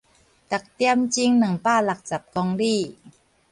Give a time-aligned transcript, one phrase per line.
[0.03, 0.19] 逐點鐘兩百
[1.79, 2.97] 六十公里